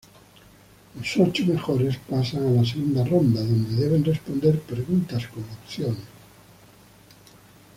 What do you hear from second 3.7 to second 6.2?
deben responder preguntas con opciones.